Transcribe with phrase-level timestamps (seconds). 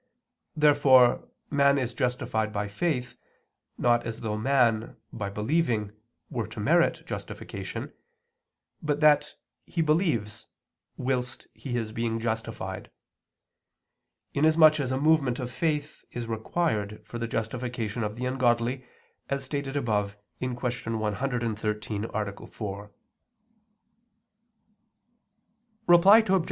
[0.55, 3.17] Therefore man is justified by faith,
[3.77, 5.91] not as though man, by believing,
[6.31, 7.93] were to merit justification,
[8.81, 10.47] but that, he believes,
[10.97, 12.89] whilst he is being justified;
[14.33, 18.83] inasmuch as a movement of faith is required for the justification of the ungodly,
[19.29, 20.55] as stated above (Q.
[20.97, 22.47] 113, A.
[22.47, 22.91] 4).
[25.85, 26.31] Reply Obj.